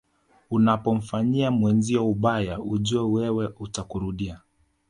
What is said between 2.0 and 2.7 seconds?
ubaya